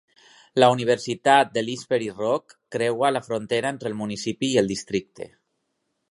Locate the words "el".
3.91-3.97, 4.63-4.71